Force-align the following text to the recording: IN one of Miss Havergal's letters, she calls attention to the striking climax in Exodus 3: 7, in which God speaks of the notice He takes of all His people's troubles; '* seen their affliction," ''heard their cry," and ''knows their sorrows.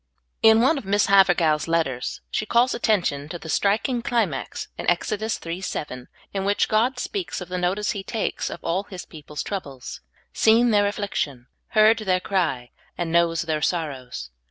IN 0.41 0.61
one 0.61 0.79
of 0.79 0.83
Miss 0.83 1.05
Havergal's 1.05 1.67
letters, 1.67 2.21
she 2.31 2.47
calls 2.47 2.73
attention 2.73 3.29
to 3.29 3.37
the 3.37 3.49
striking 3.49 4.01
climax 4.01 4.67
in 4.75 4.89
Exodus 4.89 5.37
3: 5.37 5.61
7, 5.61 6.07
in 6.33 6.43
which 6.43 6.67
God 6.67 6.97
speaks 6.97 7.39
of 7.39 7.49
the 7.49 7.59
notice 7.59 7.91
He 7.91 8.01
takes 8.01 8.49
of 8.49 8.63
all 8.63 8.85
His 8.85 9.05
people's 9.05 9.43
troubles; 9.43 10.01
'* 10.17 10.33
seen 10.33 10.71
their 10.71 10.87
affliction," 10.87 11.45
''heard 11.75 11.99
their 12.03 12.19
cry," 12.19 12.71
and 12.97 13.11
''knows 13.11 13.43
their 13.43 13.61
sorrows. 13.61 14.31